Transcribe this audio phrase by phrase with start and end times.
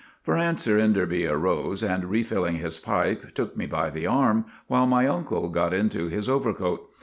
[0.23, 5.05] 'For answer Enderby arose, and refilling his pipe took me by the arm, while my
[5.05, 6.89] uncle got into his overcoat.